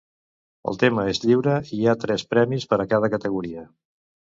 [0.71, 3.71] El tema és lliure i hi ha tres premis per a cada categoria.